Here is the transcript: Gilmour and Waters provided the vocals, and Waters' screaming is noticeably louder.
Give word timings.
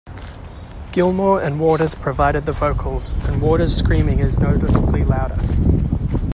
Gilmour 0.91 1.39
and 1.43 1.59
Waters 1.59 1.93
provided 1.93 2.47
the 2.47 2.53
vocals, 2.53 3.13
and 3.27 3.39
Waters' 3.39 3.75
screaming 3.77 4.17
is 4.17 4.39
noticeably 4.39 5.03
louder. 5.03 5.37